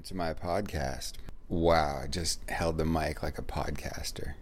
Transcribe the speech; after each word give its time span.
welcome 0.00 0.08
to 0.08 0.16
my 0.16 0.32
podcast. 0.32 1.12
Wow, 1.50 2.00
I 2.04 2.06
just 2.06 2.48
held 2.48 2.78
the 2.78 2.86
mic 2.86 3.22
like 3.22 3.38
a 3.38 3.42
podcaster. 3.42 4.32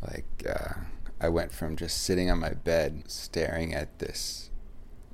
Like, 0.00 0.46
uh, 0.48 0.80
I 1.20 1.28
went 1.28 1.52
from 1.52 1.76
just 1.76 2.02
sitting 2.02 2.30
on 2.30 2.38
my 2.38 2.54
bed 2.54 3.02
staring 3.06 3.74
at 3.74 3.98
this 3.98 4.48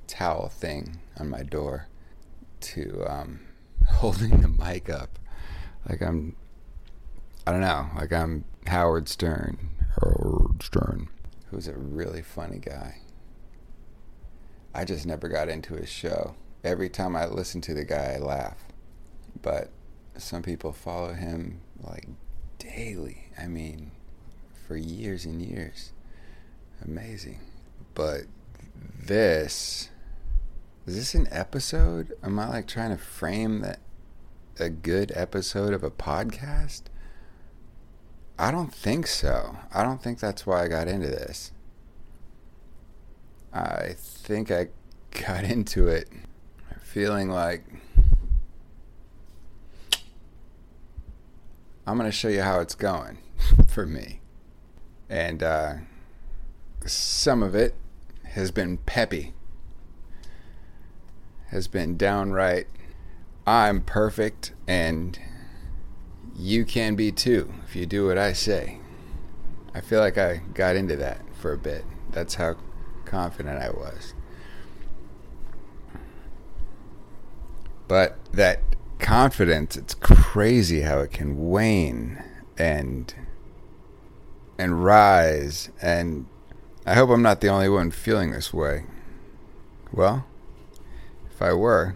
towel 0.07 0.47
thing 0.47 0.99
on 1.19 1.29
my 1.29 1.43
door 1.43 1.87
to 2.61 3.03
um, 3.09 3.41
holding 3.89 4.39
the 4.39 4.47
mic 4.47 4.89
up. 4.89 5.19
Like, 5.89 6.01
I'm, 6.01 6.37
I 7.45 7.51
don't 7.51 7.59
know, 7.59 7.89
like 7.97 8.13
I'm 8.13 8.45
Howard 8.67 9.09
Stern. 9.09 9.71
Howard 10.01 10.63
Stern. 10.63 11.09
Who's 11.51 11.67
a 11.67 11.73
really 11.73 12.21
funny 12.21 12.59
guy. 12.59 12.99
I 14.73 14.85
just 14.85 15.05
never 15.05 15.27
got 15.27 15.49
into 15.49 15.73
his 15.73 15.89
show. 15.89 16.35
Every 16.63 16.87
time 16.87 17.17
I 17.17 17.25
listen 17.25 17.59
to 17.61 17.73
the 17.73 17.83
guy, 17.83 18.13
I 18.15 18.19
laugh 18.19 18.63
but 19.41 19.69
some 20.17 20.43
people 20.43 20.71
follow 20.71 21.13
him 21.13 21.61
like 21.81 22.07
daily. 22.59 23.29
I 23.37 23.47
mean, 23.47 23.91
for 24.67 24.75
years 24.75 25.25
and 25.25 25.41
years. 25.41 25.93
Amazing. 26.83 27.39
But 27.93 28.23
this 28.99 29.89
is 30.85 30.95
this 30.95 31.15
an 31.15 31.27
episode? 31.31 32.13
Am 32.23 32.39
I 32.39 32.47
like 32.47 32.67
trying 32.67 32.91
to 32.91 32.97
frame 32.97 33.59
that 33.61 33.79
a 34.59 34.69
good 34.69 35.11
episode 35.15 35.73
of 35.73 35.83
a 35.83 35.91
podcast? 35.91 36.83
I 38.39 38.51
don't 38.51 38.73
think 38.73 39.07
so. 39.07 39.57
I 39.73 39.83
don't 39.83 40.01
think 40.01 40.19
that's 40.19 40.45
why 40.45 40.63
I 40.63 40.67
got 40.67 40.87
into 40.87 41.07
this. 41.07 41.51
I 43.51 43.95
think 43.97 44.51
I 44.51 44.67
got 45.11 45.43
into 45.45 45.87
it 45.87 46.09
feeling 46.81 47.29
like 47.29 47.63
I'm 51.87 51.97
going 51.97 52.11
to 52.11 52.15
show 52.15 52.27
you 52.27 52.41
how 52.41 52.59
it's 52.59 52.75
going 52.75 53.19
for 53.69 53.85
me. 53.85 54.19
And 55.09 55.41
uh, 55.41 55.75
some 56.85 57.41
of 57.41 57.55
it 57.55 57.75
has 58.25 58.51
been 58.51 58.77
peppy, 58.79 59.33
has 61.47 61.69
been 61.69 61.95
downright, 61.95 62.67
I'm 63.47 63.79
perfect 63.79 64.51
and 64.67 65.17
you 66.35 66.65
can 66.65 66.95
be 66.95 67.13
too 67.13 67.53
if 67.65 67.73
you 67.73 67.85
do 67.85 68.07
what 68.07 68.17
I 68.17 68.33
say. 68.33 68.79
I 69.73 69.79
feel 69.79 70.01
like 70.01 70.17
I 70.17 70.41
got 70.53 70.75
into 70.75 70.97
that 70.97 71.21
for 71.39 71.53
a 71.53 71.57
bit. 71.57 71.85
That's 72.11 72.35
how 72.35 72.57
confident 73.05 73.61
I 73.61 73.69
was. 73.69 74.13
But 77.87 78.17
that 78.33 78.61
confidence, 78.99 79.75
it's 79.75 79.93
crazy 79.93 80.81
how 80.81 80.99
it 80.99 81.11
can 81.11 81.49
wane 81.49 82.23
and 82.57 83.13
and 84.59 84.83
rise 84.83 85.69
and 85.81 86.25
I 86.85 86.95
hope 86.95 87.09
I'm 87.09 87.21
not 87.21 87.41
the 87.41 87.49
only 87.49 87.67
one 87.67 87.91
feeling 87.91 88.31
this 88.31 88.53
way. 88.53 88.85
Well, 89.91 90.25
if 91.29 91.41
I 91.41 91.51
were, 91.51 91.95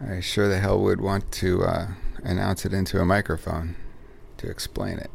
I 0.00 0.20
sure 0.20 0.48
the 0.48 0.60
hell 0.60 0.78
would 0.78 1.00
want 1.00 1.32
to 1.32 1.64
uh, 1.64 1.88
announce 2.22 2.64
it 2.64 2.72
into 2.72 3.00
a 3.00 3.04
microphone 3.04 3.74
to 4.38 4.48
explain 4.48 4.98
it. 4.98 5.10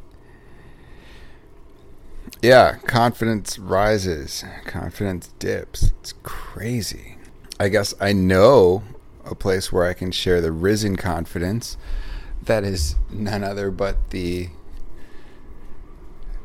Yeah, 2.41 2.75
confidence 2.85 3.57
rises, 3.57 4.43
confidence 4.65 5.29
dips. 5.39 5.93
It's 6.01 6.13
crazy. 6.21 7.17
I 7.59 7.69
guess 7.69 7.93
I 7.99 8.11
know 8.11 8.83
a 9.29 9.35
place 9.35 9.71
where 9.71 9.85
I 9.85 9.93
can 9.93 10.11
share 10.11 10.41
the 10.41 10.51
risen 10.51 10.95
confidence 10.95 11.77
that 12.43 12.63
is 12.63 12.95
none 13.09 13.43
other 13.43 13.69
but 13.69 14.09
the 14.11 14.49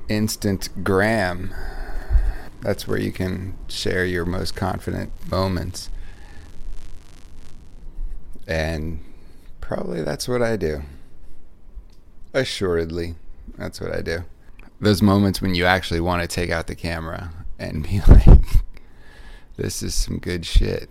instant 0.09 0.69
gram. 0.85 1.55
That's 2.61 2.87
where 2.87 2.99
you 2.99 3.13
can 3.13 3.57
share 3.69 4.05
your 4.05 4.25
most 4.25 4.55
confident 4.55 5.13
moments. 5.31 5.91
And 8.47 9.01
probably 9.61 10.03
that's 10.03 10.29
what 10.29 10.43
I 10.43 10.57
do. 10.57 10.83
Assuredly, 12.35 13.15
that's 13.57 13.81
what 13.81 13.95
I 13.95 14.01
do. 14.01 14.25
Those 14.81 15.03
moments 15.03 15.41
when 15.41 15.55
you 15.55 15.65
actually 15.65 16.01
want 16.01 16.23
to 16.23 16.29
take 16.29 16.51
out 16.51 16.67
the 16.67 16.75
camera 16.75 17.33
and 17.59 17.85
be 17.85 18.01
like, 18.09 18.63
this 19.57 19.83
is 19.83 19.95
some 19.95 20.19
good 20.19 20.45
shit. 20.45 20.89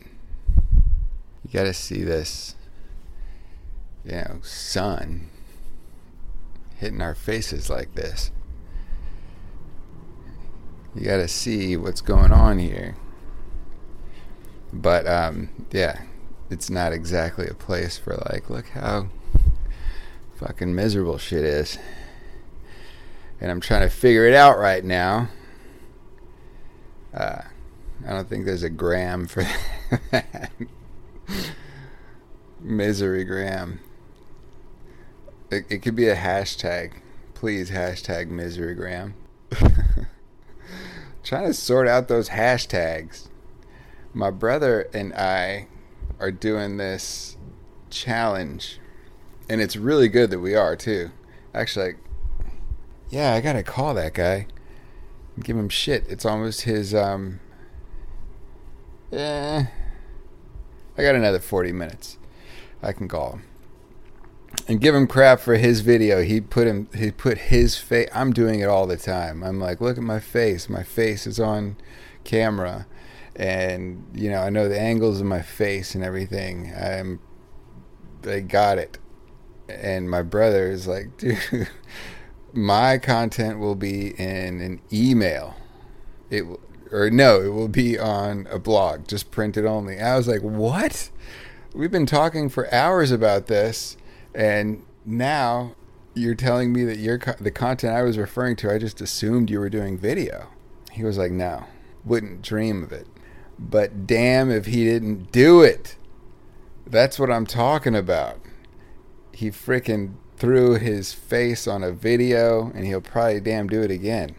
You 1.51 1.59
got 1.59 1.65
to 1.65 1.73
see 1.73 2.03
this, 2.03 2.55
you 4.05 4.13
know, 4.13 4.39
sun 4.41 5.29
hitting 6.77 7.01
our 7.01 7.13
faces 7.13 7.69
like 7.69 7.93
this. 7.93 8.31
You 10.95 11.03
got 11.03 11.17
to 11.17 11.27
see 11.27 11.75
what's 11.75 11.99
going 11.99 12.31
on 12.31 12.57
here. 12.57 12.95
But 14.71 15.05
um, 15.05 15.49
yeah, 15.71 16.03
it's 16.49 16.69
not 16.69 16.93
exactly 16.93 17.47
a 17.47 17.53
place 17.53 17.97
for 17.97 18.15
like, 18.31 18.49
look 18.49 18.69
how 18.69 19.09
fucking 20.35 20.73
miserable 20.73 21.17
shit 21.17 21.43
is. 21.43 21.77
And 23.41 23.51
I'm 23.51 23.59
trying 23.59 23.81
to 23.81 23.89
figure 23.89 24.25
it 24.25 24.35
out 24.35 24.57
right 24.57 24.85
now. 24.85 25.27
Uh, 27.13 27.41
I 28.07 28.09
don't 28.13 28.29
think 28.29 28.45
there's 28.45 28.63
a 28.63 28.69
gram 28.69 29.27
for 29.27 29.45
that. 30.11 30.49
Misery 32.61 33.23
Gram. 33.23 33.79
It, 35.49 35.65
it 35.69 35.81
could 35.81 35.95
be 35.95 36.07
a 36.07 36.15
hashtag. 36.15 36.93
Please 37.33 37.71
hashtag 37.71 38.29
Misery 38.29 38.75
Gram. 38.75 39.15
Trying 41.23 41.47
to 41.47 41.53
sort 41.53 41.87
out 41.87 42.07
those 42.07 42.29
hashtags. 42.29 43.27
My 44.13 44.31
brother 44.31 44.89
and 44.93 45.13
I 45.13 45.67
are 46.19 46.31
doing 46.31 46.77
this 46.77 47.37
challenge, 47.89 48.79
and 49.49 49.61
it's 49.61 49.75
really 49.75 50.07
good 50.07 50.29
that 50.31 50.39
we 50.39 50.55
are 50.55 50.75
too. 50.75 51.11
Actually, 51.53 51.95
yeah, 53.09 53.33
I 53.33 53.41
gotta 53.41 53.63
call 53.63 53.93
that 53.93 54.13
guy. 54.13 54.47
Give 55.39 55.57
him 55.57 55.69
shit. 55.69 56.05
It's 56.09 56.25
almost 56.25 56.61
his 56.61 56.93
um. 56.93 57.39
Yeah 59.11 59.67
I 60.97 61.03
got 61.03 61.15
another 61.15 61.39
40 61.39 61.71
minutes. 61.71 62.17
I 62.81 62.93
can 62.93 63.07
call 63.07 63.33
him 63.33 63.43
and 64.67 64.81
give 64.81 64.93
him 64.93 65.07
crap 65.07 65.39
for 65.39 65.55
his 65.55 65.81
video. 65.81 66.21
He 66.21 66.41
put 66.41 66.67
him 66.67 66.87
he 66.95 67.11
put 67.11 67.37
his 67.37 67.77
face 67.77 68.09
I'm 68.13 68.33
doing 68.33 68.59
it 68.59 68.67
all 68.67 68.87
the 68.87 68.97
time. 68.97 69.43
I'm 69.43 69.59
like, 69.59 69.81
"Look 69.81 69.97
at 69.97 70.03
my 70.03 70.19
face. 70.19 70.69
My 70.69 70.83
face 70.83 71.25
is 71.25 71.39
on 71.39 71.77
camera." 72.23 72.87
And 73.35 74.05
you 74.13 74.29
know, 74.29 74.41
I 74.41 74.49
know 74.49 74.67
the 74.67 74.79
angles 74.79 75.19
of 75.19 75.25
my 75.25 75.41
face 75.41 75.95
and 75.95 76.03
everything. 76.03 76.73
I'm 76.75 77.19
they 78.21 78.41
got 78.41 78.77
it. 78.77 78.97
And 79.69 80.09
my 80.09 80.21
brother 80.21 80.69
is 80.69 80.87
like, 80.87 81.17
"Dude, 81.17 81.69
my 82.53 82.97
content 82.97 83.59
will 83.59 83.75
be 83.75 84.09
in 84.19 84.61
an 84.61 84.81
email. 84.91 85.55
It 86.29 86.47
will, 86.47 86.59
or 86.91 87.09
no, 87.09 87.41
it 87.41 87.49
will 87.49 87.69
be 87.69 87.97
on 87.97 88.47
a 88.51 88.59
blog, 88.59 89.07
just 89.07 89.31
printed 89.31 89.65
only. 89.65 89.99
I 89.99 90.17
was 90.17 90.27
like, 90.27 90.41
what? 90.41 91.09
We've 91.73 91.91
been 91.91 92.05
talking 92.05 92.49
for 92.49 92.71
hours 92.73 93.11
about 93.11 93.47
this, 93.47 93.95
and 94.35 94.83
now 95.05 95.73
you're 96.13 96.35
telling 96.35 96.73
me 96.73 96.83
that 96.83 96.97
your 96.97 97.17
the 97.39 97.49
content 97.49 97.93
I 97.93 98.01
was 98.01 98.17
referring 98.17 98.57
to, 98.57 98.73
I 98.73 98.77
just 98.77 98.99
assumed 98.99 99.49
you 99.49 99.59
were 99.59 99.69
doing 99.69 99.97
video. 99.97 100.49
He 100.91 101.05
was 101.05 101.17
like, 101.17 101.31
no, 101.31 101.63
wouldn't 102.03 102.41
dream 102.41 102.83
of 102.83 102.91
it. 102.91 103.07
But 103.57 104.05
damn 104.05 104.51
if 104.51 104.65
he 104.65 104.83
didn't 104.83 105.31
do 105.31 105.61
it. 105.61 105.95
That's 106.85 107.17
what 107.17 107.31
I'm 107.31 107.45
talking 107.45 107.95
about. 107.95 108.41
He 109.31 109.49
freaking 109.49 110.15
threw 110.35 110.73
his 110.75 111.13
face 111.13 111.67
on 111.67 111.85
a 111.85 111.93
video, 111.93 112.69
and 112.75 112.85
he'll 112.85 112.99
probably 112.99 113.39
damn 113.39 113.69
do 113.69 113.81
it 113.81 113.91
again. 113.91 114.35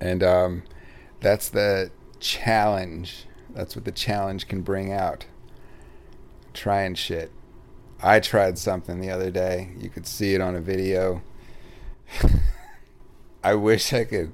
And 0.00 0.22
um, 0.22 0.62
that's 1.18 1.48
the 1.48 1.90
challenge. 2.20 3.26
That's 3.50 3.74
what 3.74 3.84
the 3.84 3.90
challenge 3.90 4.46
can 4.46 4.62
bring 4.62 4.92
out. 4.92 5.26
Trying 6.54 6.94
shit. 6.94 7.30
I 8.02 8.20
tried 8.20 8.58
something 8.58 9.00
the 9.00 9.10
other 9.10 9.30
day. 9.30 9.72
You 9.78 9.88
could 9.88 10.06
see 10.06 10.34
it 10.34 10.40
on 10.40 10.56
a 10.56 10.60
video. 10.60 11.22
I 13.44 13.54
wish 13.54 13.92
I 13.92 14.04
could 14.04 14.32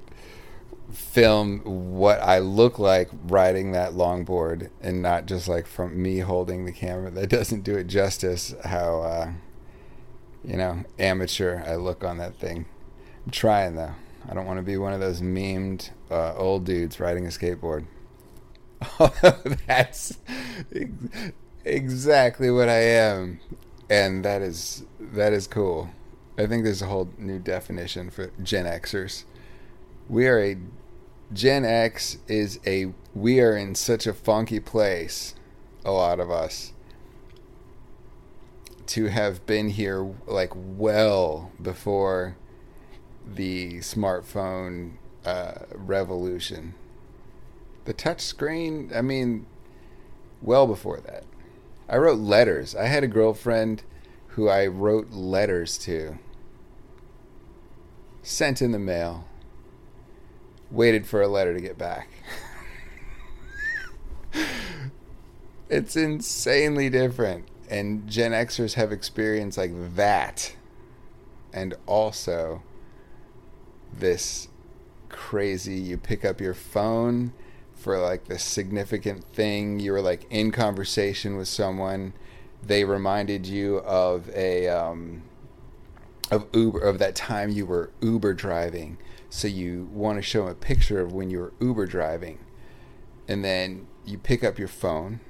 film 0.91 1.59
what 1.59 2.19
I 2.21 2.39
look 2.39 2.79
like 2.79 3.09
riding 3.27 3.71
that 3.73 3.93
longboard 3.93 4.69
and 4.81 5.01
not 5.01 5.27
just 5.27 5.47
like 5.47 5.67
from 5.67 6.01
me 6.01 6.19
holding 6.19 6.65
the 6.65 6.71
camera. 6.71 7.11
That 7.11 7.29
doesn't 7.29 7.63
do 7.63 7.77
it 7.77 7.85
justice 7.87 8.55
how 8.63 9.01
uh, 9.01 9.31
you 10.43 10.57
know 10.57 10.83
amateur 10.97 11.63
I 11.65 11.75
look 11.75 12.03
on 12.03 12.17
that 12.17 12.35
thing. 12.35 12.65
I'm 13.25 13.31
trying 13.31 13.75
though. 13.75 13.93
I 14.27 14.33
don't 14.33 14.45
want 14.45 14.57
to 14.57 14.63
be 14.63 14.77
one 14.77 14.93
of 14.93 14.99
those 14.99 15.21
memed 15.21 15.91
uh, 16.11 16.35
old 16.35 16.65
dudes 16.65 16.99
riding 16.99 17.25
a 17.25 17.29
skateboard. 17.29 17.85
That's 19.67 20.17
ex- 20.73 21.31
exactly 21.65 22.51
what 22.51 22.69
I 22.69 22.81
am. 22.81 23.39
and 23.89 24.23
that 24.23 24.41
is 24.41 24.83
that 24.99 25.33
is 25.33 25.47
cool. 25.47 25.89
I 26.37 26.45
think 26.45 26.63
there's 26.63 26.81
a 26.81 26.87
whole 26.87 27.09
new 27.17 27.39
definition 27.39 28.09
for 28.09 28.31
Gen 28.41 28.65
Xers. 28.65 29.23
We 30.07 30.27
are 30.27 30.39
a 30.39 30.57
Gen 31.33 31.65
X 31.65 32.17
is 32.27 32.59
a 32.65 32.93
we 33.13 33.39
are 33.39 33.55
in 33.57 33.75
such 33.75 34.07
a 34.07 34.13
funky 34.13 34.59
place, 34.59 35.35
a 35.83 35.91
lot 35.91 36.19
of 36.19 36.31
us, 36.31 36.73
to 38.87 39.07
have 39.07 39.45
been 39.45 39.69
here 39.69 40.13
like 40.27 40.51
well 40.55 41.51
before 41.61 42.37
the 43.25 43.79
smartphone 43.79 44.93
uh, 45.25 45.65
revolution. 45.73 46.73
The 47.85 47.93
touch 47.93 48.21
screen, 48.21 48.91
I 48.93 49.01
mean, 49.01 49.45
well 50.41 50.67
before 50.67 50.99
that. 51.01 51.23
I 51.89 51.97
wrote 51.97 52.19
letters. 52.19 52.75
I 52.75 52.85
had 52.85 53.03
a 53.03 53.07
girlfriend 53.07 53.83
who 54.27 54.47
I 54.47 54.67
wrote 54.67 55.09
letters 55.09 55.77
to, 55.79 56.19
sent 58.21 58.61
in 58.61 58.71
the 58.71 58.79
mail, 58.79 59.25
waited 60.69 61.07
for 61.07 61.21
a 61.21 61.27
letter 61.27 61.53
to 61.55 61.59
get 61.59 61.79
back. 61.79 62.09
it's 65.69 65.95
insanely 65.95 66.91
different. 66.91 67.47
And 67.71 68.07
Gen 68.07 68.31
Xers 68.33 68.75
have 68.75 68.91
experience 68.91 69.57
like 69.57 69.71
that. 69.95 70.55
And 71.51 71.73
also 71.87 72.61
this 73.91 74.47
crazy 75.09 75.75
you 75.75 75.97
pick 75.97 76.23
up 76.23 76.39
your 76.39 76.53
phone 76.53 77.33
for 77.79 77.97
like 77.97 78.25
the 78.25 78.37
significant 78.37 79.23
thing. 79.23 79.79
You 79.79 79.93
were 79.93 80.01
like 80.01 80.25
in 80.29 80.51
conversation 80.51 81.37
with 81.37 81.47
someone. 81.47 82.13
They 82.61 82.83
reminded 82.83 83.47
you 83.47 83.77
of 83.77 84.29
a 84.35 84.67
um, 84.67 85.23
of 86.29 86.47
uber 86.53 86.79
of 86.79 86.99
that 86.99 87.15
time 87.15 87.49
you 87.49 87.65
were 87.65 87.91
uber 88.01 88.33
driving. 88.33 88.97
So 89.29 89.47
you 89.47 89.89
want 89.93 90.17
to 90.17 90.21
show 90.21 90.41
them 90.41 90.51
a 90.51 90.55
picture 90.55 90.99
of 90.99 91.13
when 91.13 91.29
you 91.29 91.39
were 91.39 91.53
uber 91.61 91.85
driving. 91.85 92.39
And 93.27 93.45
then 93.45 93.87
you 94.05 94.17
pick 94.17 94.43
up 94.43 94.59
your 94.59 94.67
phone 94.67 95.21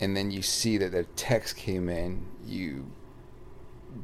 and 0.00 0.16
then 0.16 0.30
you 0.30 0.42
see 0.42 0.76
that 0.76 0.92
the 0.92 1.04
text 1.04 1.56
came 1.56 1.88
in. 1.88 2.26
You 2.44 2.90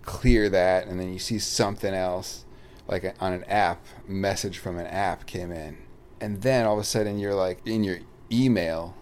clear 0.03 0.49
that 0.49 0.87
and 0.87 0.99
then 0.99 1.13
you 1.13 1.19
see 1.19 1.39
something 1.39 1.93
else 1.93 2.47
like 2.89 3.15
on 3.21 3.33
an 3.33 3.45
app 3.45 3.85
message 4.09 4.59
from 4.59 4.79
an 4.79 4.87
app 4.87 5.27
came 5.27 5.53
in 5.53 5.77
and 6.21 6.43
then 6.43 6.67
all 6.67 6.75
of 6.75 6.81
a 6.81 6.85
sudden 6.85 7.19
you're 7.19 7.35
like 7.35 7.61
in 7.67 7.85
your 7.85 7.99
email 8.31 8.95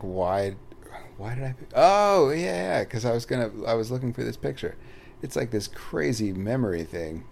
why 0.00 0.54
why 1.16 1.34
did 1.34 1.44
i 1.44 1.54
oh 1.74 2.30
yeah 2.30 2.82
because 2.82 3.04
i 3.04 3.12
was 3.12 3.24
gonna 3.24 3.50
i 3.66 3.74
was 3.74 3.90
looking 3.90 4.12
for 4.12 4.24
this 4.24 4.36
picture. 4.36 4.76
It's 5.22 5.36
like 5.36 5.52
this 5.52 5.68
crazy 5.68 6.32
memory 6.32 6.82
thing. 6.82 7.24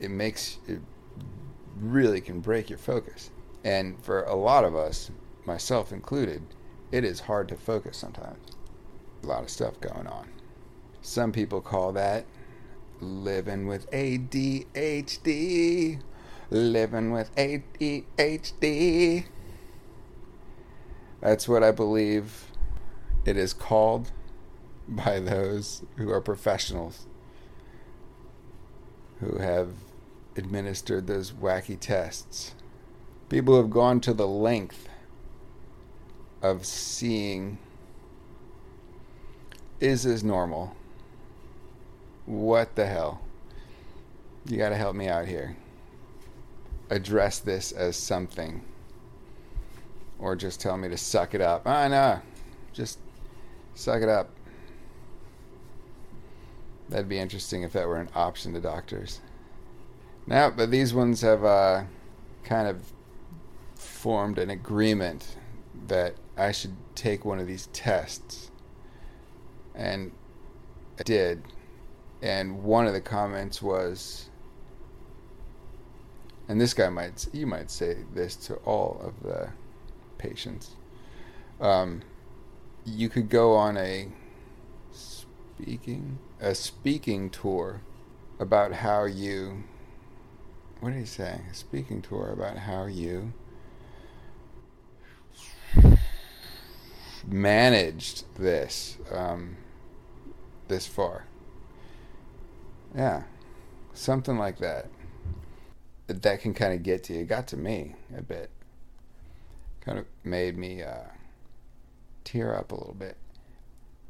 It 0.00 0.10
makes 0.10 0.58
it 0.66 0.80
really 1.78 2.20
can 2.20 2.40
break 2.40 2.68
your 2.68 2.78
focus. 2.78 3.30
And 3.62 4.02
for 4.04 4.24
a 4.24 4.34
lot 4.34 4.64
of 4.64 4.74
us 4.74 5.10
myself 5.46 5.92
included 5.92 6.42
it 6.90 7.04
is 7.04 7.20
hard 7.20 7.48
to 7.48 7.56
focus 7.56 7.96
sometimes. 7.96 8.50
A 9.22 9.26
lot 9.26 9.44
of 9.44 9.50
stuff 9.50 9.80
going 9.80 10.08
on. 10.08 10.28
Some 11.02 11.30
people 11.30 11.60
call 11.60 11.92
that 11.92 12.26
living 13.00 13.66
with 13.66 13.90
adhd 13.92 14.78
Living 16.50 17.12
with 17.12 17.34
ADHD. 17.36 19.24
That's 21.20 21.48
what 21.48 21.62
I 21.62 21.70
believe 21.70 22.46
it 23.24 23.36
is 23.36 23.52
called 23.52 24.10
by 24.88 25.20
those 25.20 25.84
who 25.96 26.10
are 26.10 26.20
professionals 26.20 27.06
who 29.20 29.38
have 29.38 29.68
administered 30.36 31.06
those 31.06 31.30
wacky 31.30 31.78
tests. 31.78 32.54
People 33.28 33.56
have 33.56 33.70
gone 33.70 34.00
to 34.00 34.12
the 34.12 34.26
length 34.26 34.88
of 36.42 36.64
seeing 36.66 37.58
is 39.78 40.02
this 40.02 40.22
normal? 40.22 40.74
What 42.26 42.74
the 42.74 42.86
hell? 42.86 43.20
You 44.46 44.58
got 44.58 44.70
to 44.70 44.76
help 44.76 44.94
me 44.94 45.08
out 45.08 45.26
here 45.26 45.56
address 46.90 47.38
this 47.38 47.72
as 47.72 47.96
something 47.96 48.62
or 50.18 50.36
just 50.36 50.60
tell 50.60 50.76
me 50.76 50.88
to 50.88 50.96
suck 50.96 51.34
it 51.34 51.40
up. 51.40 51.62
Ah, 51.64 51.88
no, 51.88 52.20
just 52.72 52.98
suck 53.74 54.02
it 54.02 54.08
up. 54.08 54.30
That'd 56.88 57.08
be 57.08 57.18
interesting 57.18 57.62
if 57.62 57.72
that 57.72 57.86
were 57.86 57.98
an 57.98 58.10
option 58.14 58.52
to 58.54 58.60
doctors. 58.60 59.20
Now, 60.26 60.50
but 60.50 60.70
these 60.70 60.92
ones 60.92 61.20
have 61.22 61.44
uh, 61.44 61.84
kind 62.44 62.68
of 62.68 62.92
formed 63.74 64.38
an 64.38 64.50
agreement 64.50 65.36
that 65.86 66.14
I 66.36 66.52
should 66.52 66.76
take 66.94 67.24
one 67.24 67.38
of 67.38 67.46
these 67.46 67.68
tests. 67.72 68.50
And 69.74 70.12
I 70.98 71.02
did. 71.04 71.42
And 72.22 72.62
one 72.62 72.86
of 72.86 72.92
the 72.92 73.00
comments 73.00 73.62
was, 73.62 74.29
and 76.50 76.60
this 76.60 76.74
guy 76.74 76.88
might 76.88 77.28
you 77.32 77.46
might 77.46 77.70
say 77.70 77.98
this 78.12 78.34
to 78.34 78.56
all 78.64 79.00
of 79.04 79.22
the 79.22 79.50
patients. 80.18 80.74
Um, 81.60 82.02
you 82.84 83.08
could 83.08 83.28
go 83.28 83.54
on 83.54 83.76
a 83.76 84.08
speaking 84.90 86.18
a 86.40 86.56
speaking 86.56 87.30
tour 87.30 87.82
about 88.40 88.72
how 88.72 89.04
you 89.04 89.62
what 90.80 90.90
did 90.90 90.98
he 90.98 91.04
say? 91.04 91.40
A 91.48 91.54
speaking 91.54 92.02
tour 92.02 92.32
about 92.32 92.58
how 92.58 92.86
you 92.86 93.32
managed 97.28 98.24
this 98.34 98.98
um, 99.12 99.56
this 100.66 100.88
far. 100.88 101.26
Yeah, 102.92 103.22
something 103.94 104.36
like 104.36 104.58
that 104.58 104.90
that 106.12 106.40
can 106.40 106.54
kind 106.54 106.72
of 106.72 106.82
get 106.82 107.04
to 107.04 107.14
you. 107.14 107.20
It 107.20 107.28
got 107.28 107.46
to 107.48 107.56
me 107.56 107.94
a 108.16 108.22
bit. 108.22 108.50
Kind 109.80 109.98
of 109.98 110.06
made 110.24 110.56
me 110.56 110.82
uh, 110.82 111.08
tear 112.24 112.54
up 112.54 112.72
a 112.72 112.74
little 112.74 112.94
bit. 112.94 113.16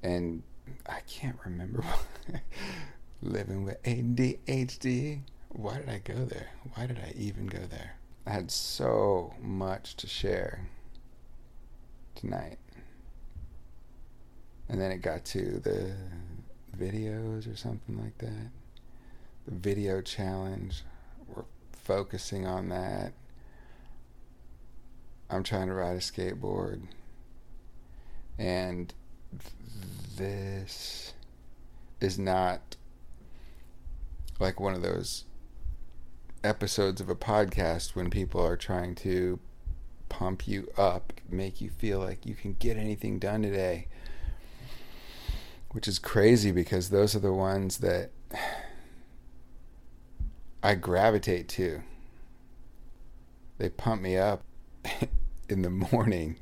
And 0.03 0.43
I 0.87 1.01
can't 1.09 1.39
remember 1.45 1.85
living 3.23 3.65
with 3.65 3.83
ADHD. 3.83 5.21
Why 5.51 5.79
did 5.79 5.89
I 5.89 5.99
go 5.99 6.25
there? 6.25 6.49
Why 6.75 6.87
did 6.87 6.99
I 6.99 7.13
even 7.17 7.47
go 7.47 7.61
there? 7.69 7.97
I 8.27 8.31
had 8.31 8.51
so 8.51 9.35
much 9.41 9.97
to 9.97 10.07
share 10.07 10.69
tonight. 12.15 12.59
And 14.69 14.81
then 14.81 14.93
it 14.93 15.03
got 15.03 15.25
to 15.27 15.59
the 15.59 15.93
videos 16.79 17.53
or 17.53 17.57
something 17.57 17.99
like 17.99 18.17
that. 18.19 18.51
The 19.47 19.55
video 19.55 20.01
challenge 20.01 20.85
focusing 21.85 22.47
on 22.47 22.69
that. 22.69 23.13
I'm 25.29 25.43
trying 25.43 25.69
to 25.69 25.75
ride 25.75 25.97
a 25.97 26.01
skateboard. 26.01 26.83
And 28.39 28.93
this 30.17 31.15
is 32.01 32.19
not 32.19 32.77
like 34.39 34.59
one 34.59 34.75
of 34.75 34.83
those 34.83 35.25
episodes 36.43 37.01
of 37.01 37.09
a 37.09 37.15
podcast 37.15 37.95
when 37.95 38.11
people 38.11 38.45
are 38.45 38.57
trying 38.57 38.95
to 38.95 39.39
pump 40.09 40.49
you 40.49 40.69
up, 40.77 41.13
make 41.29 41.61
you 41.61 41.71
feel 41.71 41.99
like 41.99 42.27
you 42.27 42.35
can 42.35 42.55
get 42.59 42.77
anything 42.77 43.19
done 43.19 43.43
today. 43.43 43.87
Which 45.73 45.87
is 45.87 45.99
crazy 45.99 46.51
because 46.51 46.91
those 46.91 47.15
are 47.15 47.21
the 47.21 47.33
ones 47.33 47.79
that 47.79 48.11
I 50.63 50.75
gravitate 50.75 51.49
to. 51.51 51.83
They 53.59 53.69
pump 53.69 54.03
me 54.03 54.17
up 54.17 54.43
in 55.49 55.63
the 55.63 55.71
morning. 55.71 56.39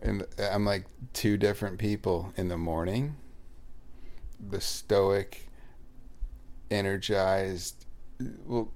And 0.00 0.24
I'm 0.38 0.64
like 0.64 0.84
two 1.12 1.36
different 1.36 1.78
people 1.78 2.32
in 2.36 2.48
the 2.48 2.56
morning. 2.56 3.16
The 4.50 4.60
stoic, 4.60 5.48
energized. 6.70 7.86
Well, 8.46 8.70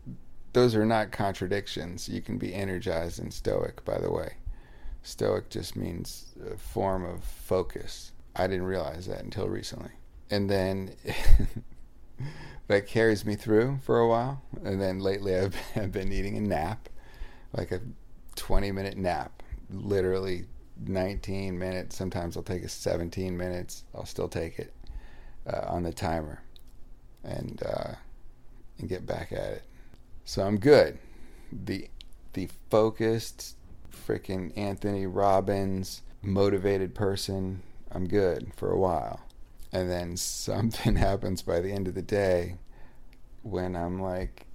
those 0.53 0.75
are 0.75 0.85
not 0.85 1.13
contradictions. 1.13 2.09
You 2.09 2.21
can 2.21 2.39
be 2.39 2.55
energized 2.55 3.21
and 3.21 3.33
stoic, 3.33 3.85
by 3.85 3.99
the 3.99 4.11
way. 4.11 4.35
Stoic 5.03 5.49
just 5.49 5.77
means 5.77 6.35
a 6.51 6.57
form 6.57 7.05
of 7.05 7.25
focus. 7.25 8.13
I 8.37 8.47
didn't 8.47 8.67
realize 8.67 9.07
that 9.07 9.23
until 9.23 9.49
recently. 9.49 9.91
And 10.31 10.49
then 10.49 10.95
that 12.69 12.87
carries 12.87 13.25
me 13.25 13.35
through 13.35 13.79
for 13.85 13.99
a 13.99 14.09
while. 14.09 14.43
And 14.65 14.81
then 14.81 14.99
lately 15.01 15.37
I've, 15.39 15.57
I've 15.77 15.93
been 15.93 16.09
needing 16.09 16.37
a 16.37 16.41
nap, 16.41 16.89
like 17.53 17.73
a 17.73 17.81
20 18.37 18.73
minute 18.73 18.97
nap, 18.97 19.43
literally 19.71 20.45
19 20.87 21.59
minutes. 21.59 21.97
Sometimes 21.97 22.37
I'll 22.37 22.43
take 22.43 22.65
a 22.65 22.69
17 22.69 23.37
minutes. 23.37 23.85
I'll 23.95 24.07
still 24.07 24.29
take 24.29 24.59
it 24.59 24.73
uh, 25.47 25.67
on 25.67 25.83
the 25.83 25.93
timer 25.93 26.43
and 27.25 27.63
uh, 27.65 27.95
and 28.79 28.89
get 28.89 29.07
back 29.07 29.33
at 29.33 29.53
it. 29.53 29.63
So 30.25 30.43
I'm 30.43 30.59
good. 30.59 30.99
The 31.53 31.89
the 32.33 32.49
focused 32.71 33.57
freaking 33.93 34.57
Anthony 34.57 35.07
Robbins 35.07 36.03
motivated 36.23 36.95
person. 36.95 37.63
I'm 37.91 38.09
good 38.09 38.53
for 38.57 38.71
a 38.71 38.79
while. 38.79 39.21
And 39.73 39.91
then 39.91 40.17
something 40.17 40.97
happens 40.97 41.43
by 41.43 41.61
the 41.61 41.73
end 41.73 41.89
of 41.89 41.95
the 41.95 42.03
day 42.03 42.57
when 43.43 43.75
I'm 43.75 44.01
like, 44.01 44.47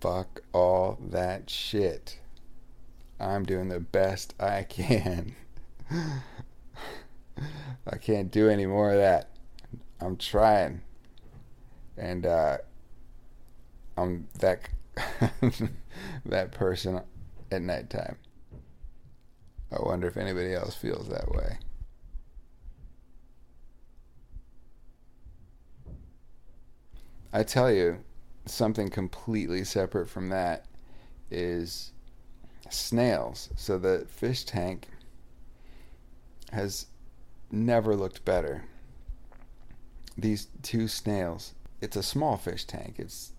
fuck 0.00 0.40
all 0.52 0.98
that 1.10 1.50
shit. 1.50 2.18
I'm 3.18 3.44
doing 3.44 3.68
the 3.68 3.80
best 3.80 4.34
I 4.40 4.62
can. 4.68 5.34
I 5.90 7.96
can't 8.00 8.30
do 8.30 8.48
any 8.48 8.66
more 8.66 8.92
of 8.92 8.98
that. 8.98 9.30
I'm 10.00 10.16
trying. 10.16 10.80
And 11.96 12.24
uh, 12.24 12.58
I'm 13.96 14.28
that 14.38 14.68
that 16.24 16.52
person 16.52 17.00
at 17.50 17.62
nighttime. 17.62 18.16
I 19.72 19.82
wonder 19.82 20.08
if 20.08 20.16
anybody 20.16 20.54
else 20.54 20.74
feels 20.74 21.08
that 21.08 21.30
way. 21.30 21.58
I 27.32 27.42
tell 27.42 27.70
you, 27.70 27.98
something 28.46 28.88
completely 28.88 29.64
separate 29.64 30.08
from 30.08 30.28
that 30.30 30.66
is 31.30 31.92
snails. 32.70 33.50
So 33.56 33.78
the 33.78 34.06
fish 34.08 34.44
tank 34.44 34.88
has 36.52 36.86
never 37.50 37.94
looked 37.94 38.24
better. 38.24 38.64
These 40.18 40.48
two 40.62 40.88
snails, 40.88 41.54
it's 41.80 41.96
a 41.96 42.02
small 42.02 42.36
fish 42.36 42.64
tank. 42.64 42.96
It's 42.98 43.32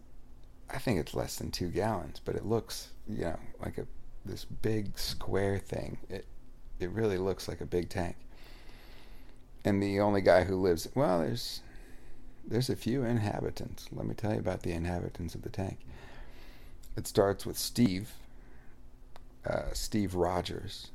I 0.69 0.77
think 0.77 0.99
it's 0.99 1.13
less 1.13 1.35
than 1.35 1.51
2 1.51 1.67
gallons, 1.67 2.21
but 2.23 2.35
it 2.35 2.45
looks, 2.45 2.91
you 3.07 3.25
know, 3.25 3.39
like 3.59 3.77
a 3.77 3.85
this 4.23 4.45
big 4.45 4.97
square 4.97 5.57
thing. 5.59 5.97
It 6.09 6.25
it 6.79 6.89
really 6.91 7.17
looks 7.17 7.47
like 7.47 7.61
a 7.61 7.65
big 7.65 7.89
tank. 7.89 8.15
And 9.65 9.83
the 9.83 9.99
only 9.99 10.21
guy 10.21 10.45
who 10.45 10.55
lives 10.55 10.87
well, 10.95 11.19
there's 11.19 11.61
there's 12.47 12.69
a 12.69 12.75
few 12.75 13.03
inhabitants. 13.03 13.87
Let 13.91 14.05
me 14.05 14.13
tell 14.13 14.33
you 14.33 14.39
about 14.39 14.63
the 14.63 14.71
inhabitants 14.71 15.35
of 15.35 15.41
the 15.41 15.49
tank. 15.49 15.79
It 16.97 17.07
starts 17.07 17.45
with 17.45 17.57
Steve, 17.57 18.11
uh, 19.45 19.73
Steve 19.73 20.15
Rogers, 20.15 20.87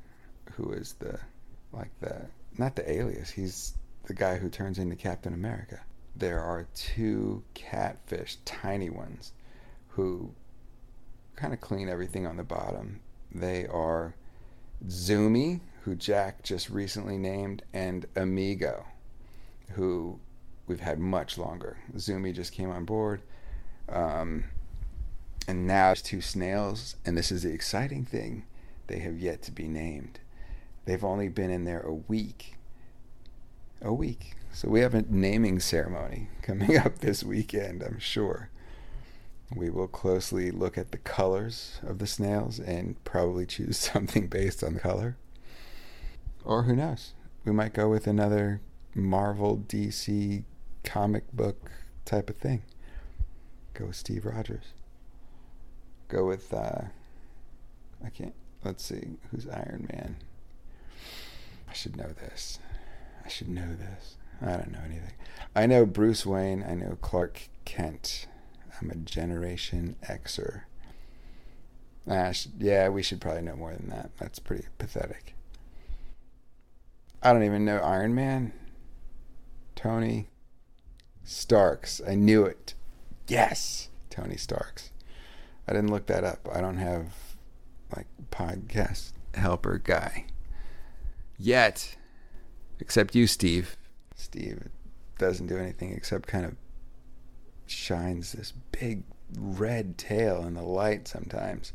who 0.52 0.72
is 0.72 0.94
the 0.94 1.18
like 1.72 1.90
the 2.00 2.26
not 2.58 2.76
the 2.76 2.90
alias. 2.90 3.30
He's 3.30 3.74
the 4.04 4.14
guy 4.14 4.36
who 4.38 4.48
turns 4.48 4.78
into 4.78 4.96
Captain 4.96 5.34
America. 5.34 5.80
There 6.14 6.40
are 6.40 6.66
two 6.74 7.42
catfish, 7.54 8.38
tiny 8.44 8.88
ones, 8.88 9.32
who 9.88 10.30
kind 11.34 11.52
of 11.52 11.60
clean 11.60 11.88
everything 11.88 12.26
on 12.26 12.36
the 12.36 12.44
bottom. 12.44 13.00
They 13.34 13.66
are 13.66 14.14
Zumi, 14.86 15.60
who 15.82 15.94
Jack 15.94 16.42
just 16.42 16.70
recently 16.70 17.18
named, 17.18 17.62
and 17.72 18.06
Amigo, 18.16 18.86
who 19.72 20.18
we've 20.66 20.80
had 20.80 20.98
much 20.98 21.38
longer. 21.38 21.78
Zoomy 21.96 22.34
just 22.34 22.52
came 22.52 22.70
on 22.70 22.84
board. 22.84 23.22
Um, 23.88 24.44
and 25.48 25.66
now 25.66 25.92
it's 25.92 26.02
two 26.02 26.20
snails, 26.20 26.96
and 27.04 27.16
this 27.16 27.30
is 27.30 27.44
the 27.44 27.52
exciting 27.52 28.04
thing. 28.04 28.44
They 28.88 28.98
have 29.00 29.18
yet 29.18 29.42
to 29.42 29.52
be 29.52 29.68
named. 29.68 30.20
They've 30.84 31.04
only 31.04 31.28
been 31.28 31.50
in 31.50 31.64
there 31.64 31.80
a 31.80 31.92
week. 31.94 32.56
A 33.82 33.92
week. 33.92 34.34
So 34.52 34.68
we 34.68 34.80
have 34.80 34.94
a 34.94 35.04
naming 35.08 35.60
ceremony 35.60 36.28
coming 36.42 36.76
up 36.76 36.98
this 36.98 37.22
weekend, 37.22 37.82
I'm 37.82 37.98
sure. 37.98 38.50
We 39.54 39.70
will 39.70 39.86
closely 39.86 40.50
look 40.50 40.76
at 40.76 40.90
the 40.90 40.98
colors 40.98 41.78
of 41.86 41.98
the 41.98 42.06
snails 42.06 42.58
and 42.58 43.02
probably 43.04 43.46
choose 43.46 43.78
something 43.92 44.26
based 44.26 44.64
on 44.64 44.74
the 44.74 44.80
color. 44.80 45.16
Or 46.44 46.64
who 46.64 46.74
knows? 46.74 47.12
We 47.44 47.52
might 47.52 47.74
go 47.74 47.88
with 47.88 48.06
another 48.06 48.60
Marvel 48.94 49.58
DC 49.68 50.42
comic 50.86 51.30
book 51.32 51.70
type 52.06 52.30
of 52.30 52.36
thing. 52.36 52.62
Go 53.74 53.86
with 53.86 53.96
Steve 53.96 54.24
Rogers. 54.24 54.64
Go 56.08 56.24
with 56.24 56.54
uh, 56.54 56.82
I 58.02 58.08
can't. 58.08 58.34
Let's 58.64 58.84
see 58.84 59.18
who's 59.30 59.46
Iron 59.48 59.88
Man. 59.92 60.16
I 61.68 61.72
should 61.72 61.96
know 61.96 62.12
this. 62.18 62.58
I 63.24 63.28
should 63.28 63.48
know 63.48 63.74
this. 63.74 64.16
I 64.40 64.52
don't 64.52 64.72
know 64.72 64.80
anything. 64.84 65.14
I 65.54 65.66
know 65.66 65.84
Bruce 65.84 66.24
Wayne. 66.24 66.64
I 66.66 66.74
know 66.74 66.96
Clark 67.00 67.48
Kent. 67.64 68.26
I'm 68.80 68.90
a 68.90 68.96
Generation 68.96 69.96
Xer. 70.04 70.62
Ah, 72.08 72.32
yeah, 72.58 72.88
we 72.88 73.02
should 73.02 73.20
probably 73.20 73.42
know 73.42 73.56
more 73.56 73.74
than 73.74 73.88
that. 73.90 74.10
That's 74.18 74.38
pretty 74.38 74.66
pathetic. 74.78 75.34
I 77.22 77.32
don't 77.32 77.42
even 77.42 77.64
know 77.64 77.78
Iron 77.78 78.14
Man. 78.14 78.52
Tony. 79.74 80.28
Starks. 81.26 82.00
I 82.06 82.14
knew 82.14 82.44
it. 82.44 82.74
Yes, 83.26 83.90
Tony 84.10 84.36
Starks. 84.36 84.92
I 85.66 85.72
didn't 85.72 85.90
look 85.90 86.06
that 86.06 86.22
up. 86.22 86.48
I 86.52 86.60
don't 86.60 86.76
have 86.76 87.12
like 87.94 88.06
podcast 88.30 89.12
helper 89.34 89.78
guy 89.78 90.26
yet, 91.36 91.96
except 92.78 93.16
you, 93.16 93.26
Steve. 93.26 93.76
Steve 94.14 94.68
doesn't 95.18 95.48
do 95.48 95.56
anything 95.56 95.92
except 95.92 96.28
kind 96.28 96.44
of 96.44 96.54
shines 97.66 98.32
this 98.32 98.52
big 98.70 99.02
red 99.36 99.98
tail 99.98 100.44
in 100.46 100.54
the 100.54 100.62
light 100.62 101.08
sometimes. 101.08 101.72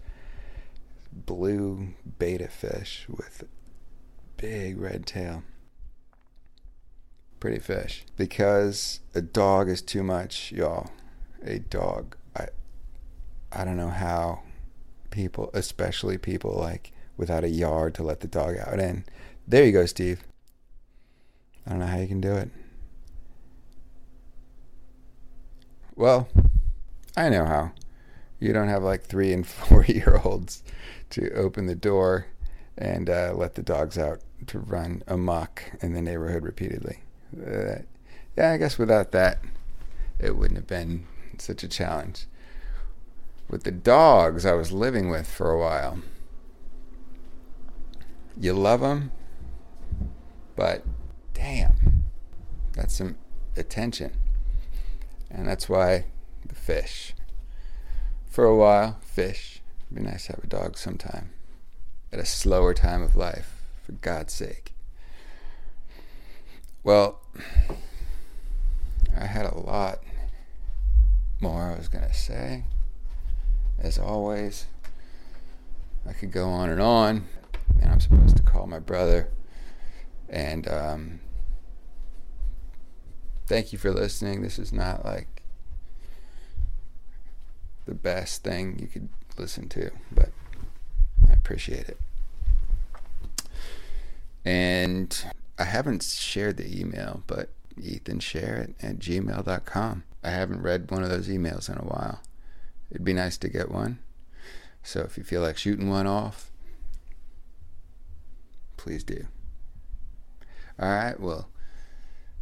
Blue 1.12 1.90
betta 2.06 2.48
fish 2.48 3.06
with 3.10 3.44
big 4.38 4.80
red 4.80 5.06
tail 5.06 5.44
pretty 7.42 7.60
fish 7.60 8.06
because 8.16 9.02
a 9.14 9.22
dog 9.22 9.68
is 9.68 9.82
too 9.82 10.04
much, 10.04 10.54
y'all. 10.54 10.92
A 11.44 11.60
dog. 11.60 12.16
I 12.34 12.48
I 13.52 13.66
don't 13.66 13.76
know 13.76 13.90
how 13.90 14.44
people, 15.10 15.50
especially 15.54 16.18
people 16.18 16.54
like 16.54 16.94
without 17.18 17.44
a 17.44 17.50
yard 17.50 17.96
to 17.96 18.04
let 18.04 18.22
the 18.22 18.28
dog 18.28 18.56
out 18.58 18.80
in. 18.80 19.04
There 19.46 19.66
you 19.66 19.74
go, 19.74 19.86
Steve. 19.86 20.24
I 21.66 21.72
don't 21.72 21.80
know 21.80 21.88
how 21.88 21.98
you 21.98 22.08
can 22.08 22.22
do 22.22 22.36
it. 22.36 22.50
Well, 25.96 26.30
I 27.18 27.28
know 27.30 27.46
how. 27.46 27.72
You 28.40 28.54
don't 28.54 28.70
have 28.70 28.84
like 28.84 29.04
three 29.04 29.34
and 29.34 29.46
four 29.48 29.84
year 29.86 30.22
olds 30.24 30.64
to 31.10 31.32
open 31.34 31.66
the 31.66 31.76
door 31.76 32.28
and 32.78 33.10
uh, 33.10 33.34
let 33.36 33.56
the 33.56 33.64
dogs 33.64 33.98
out 33.98 34.22
to 34.48 34.60
run 34.60 35.04
amok 35.08 35.64
in 35.82 35.94
the 35.94 36.02
neighborhood 36.02 36.44
repeatedly 36.44 37.00
yeah, 37.38 38.52
I 38.52 38.58
guess 38.58 38.78
without 38.78 39.12
that, 39.12 39.40
it 40.20 40.36
wouldn't 40.36 40.58
have 40.58 40.68
been 40.68 41.06
such 41.38 41.64
a 41.64 41.68
challenge. 41.68 42.28
With 43.50 43.64
the 43.64 43.72
dogs 43.72 44.46
I 44.46 44.54
was 44.54 44.72
living 44.72 45.10
with 45.10 45.28
for 45.28 45.52
a 45.52 45.60
while, 45.60 46.00
you 48.40 48.54
love 48.54 48.82
them, 48.82 49.12
but 50.56 50.84
damn, 51.34 52.04
that's 52.74 52.96
some 52.96 53.18
attention. 53.58 54.14
And 55.30 55.48
that's 55.48 55.70
why 55.70 56.06
the 56.46 56.56
fish. 56.56 57.14
For 58.26 58.46
a 58.46 58.56
while, 58.56 59.00
fish. 59.02 59.62
It'd 59.92 60.04
be 60.04 60.10
nice 60.10 60.28
to 60.28 60.34
have 60.34 60.44
a 60.44 60.48
dog 60.48 60.78
sometime. 60.78 61.32
At 62.12 62.20
a 62.20 62.26
slower 62.26 62.74
time 62.74 63.02
of 63.02 63.16
life, 63.16 63.62
for 63.84 63.94
God's 63.94 64.34
sake. 64.34 64.74
Well, 66.84 67.21
I 69.18 69.26
had 69.26 69.46
a 69.46 69.58
lot 69.58 70.00
more 71.40 71.72
I 71.72 71.78
was 71.78 71.88
going 71.88 72.08
to 72.08 72.14
say. 72.14 72.64
As 73.80 73.98
always, 73.98 74.68
I 76.08 76.14
could 76.14 76.32
go 76.32 76.50
on 76.50 76.70
and 76.70 76.82
on. 76.82 77.28
And 77.82 77.92
I'm 77.92 78.00
supposed 78.00 78.38
to 78.38 78.44
call 78.44 78.68
my 78.68 78.80
brother. 78.80 79.30
And 80.30 80.68
um, 80.68 81.20
thank 83.48 83.74
you 83.74 83.80
for 83.80 83.92
listening. 83.92 84.42
This 84.42 84.60
is 84.60 84.72
not 84.72 85.04
like 85.04 85.42
the 87.86 87.94
best 87.94 88.44
thing 88.44 88.78
you 88.80 88.88
could 88.88 89.10
listen 89.38 89.68
to, 89.70 89.92
but 90.12 90.30
I 91.30 91.34
appreciate 91.34 91.90
it. 91.90 91.98
And 94.46 95.26
I 95.62 95.66
haven't 95.66 96.02
shared 96.02 96.58
the 96.58 96.80
email, 96.80 97.22
but 97.28 97.50
Ethan 97.80 98.20
share 98.20 98.58
it 98.58 98.76
at 98.82 98.98
gmail.com. 98.98 100.04
I 100.24 100.30
haven't 100.32 100.64
read 100.64 100.90
one 100.90 101.04
of 101.04 101.10
those 101.10 101.28
emails 101.28 101.70
in 101.70 101.78
a 101.78 101.84
while. 101.84 102.20
It'd 102.90 103.06
be 103.06 103.14
nice 103.14 103.38
to 103.38 103.48
get 103.48 103.70
one. 103.70 104.00
So 104.82 105.02
if 105.02 105.20
you 105.20 105.24
feel 105.24 105.42
like 105.42 105.60
shooting 105.60 105.88
one 105.88 106.08
off, 106.08 106.50
please 108.76 109.04
do. 109.04 109.28
All 110.80 110.90
right, 110.90 111.20
well, 111.20 111.48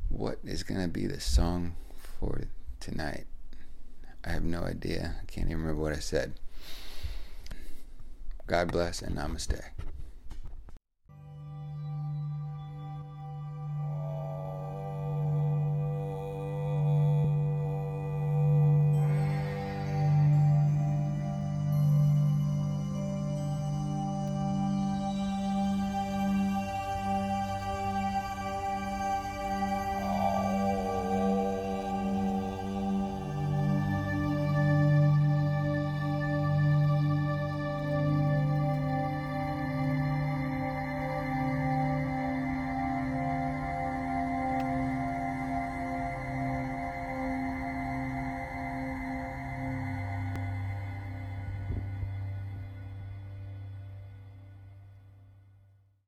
what 0.07 0.39
is 0.45 0.63
going 0.63 0.81
to 0.81 0.87
be 0.87 1.05
the 1.05 1.19
song 1.19 1.75
for 1.97 2.43
tonight? 2.79 3.25
I 4.23 4.29
have 4.29 4.45
no 4.45 4.61
idea. 4.61 5.17
I 5.21 5.25
can't 5.25 5.47
even 5.47 5.59
remember 5.59 5.81
what 5.81 5.91
I 5.91 5.99
said. 5.99 6.39
God 8.47 8.71
bless 8.71 9.01
and 9.01 9.17
namaste. 9.17 9.61